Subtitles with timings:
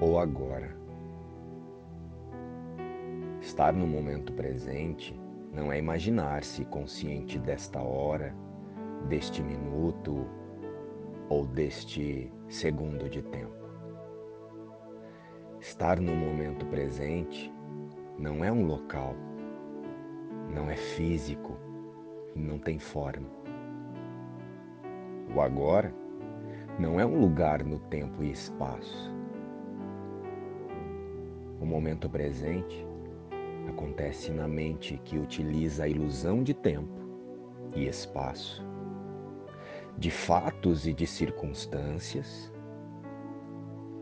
[0.00, 0.74] ou agora.
[3.40, 5.18] Estar no momento presente
[5.52, 8.34] não é imaginar-se consciente desta hora,
[9.08, 10.26] deste minuto
[11.28, 13.64] ou deste segundo de tempo.
[15.60, 17.52] Estar no momento presente
[18.18, 19.14] não é um local,
[20.52, 21.56] não é físico
[22.34, 23.28] e não tem forma.
[25.34, 25.94] O agora
[26.78, 29.13] não é um lugar no tempo e espaço.
[31.64, 32.86] O momento presente
[33.66, 36.92] acontece na mente que utiliza a ilusão de tempo
[37.74, 38.62] e espaço,
[39.96, 42.52] de fatos e de circunstâncias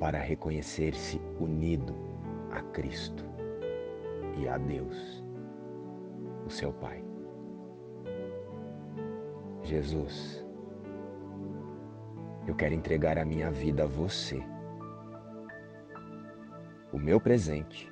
[0.00, 1.94] para reconhecer-se unido
[2.50, 3.24] a Cristo
[4.40, 5.24] e a Deus,
[6.44, 7.04] o seu Pai.
[9.62, 10.44] Jesus,
[12.44, 14.42] eu quero entregar a minha vida a você,
[16.92, 17.90] o meu presente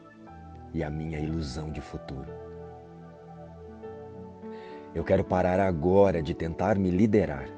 [0.75, 2.31] e a minha ilusão de futuro.
[4.95, 7.49] Eu quero parar agora de tentar me liderar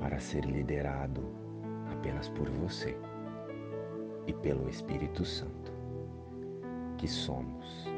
[0.00, 1.22] para ser liderado
[1.92, 2.96] apenas por você
[4.26, 5.72] e pelo Espírito Santo,
[6.98, 7.88] que somos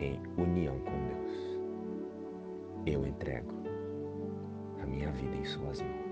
[0.00, 1.60] em união com Deus.
[2.86, 3.52] Eu entrego
[4.82, 6.11] a minha vida em Suas mãos.